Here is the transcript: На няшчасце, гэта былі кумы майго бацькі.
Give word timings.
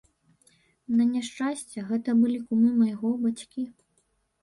На 1.01 1.07
няшчасце, 1.11 1.85
гэта 1.91 2.09
былі 2.25 2.43
кумы 2.49 2.75
майго 2.83 3.15
бацькі. 3.23 3.73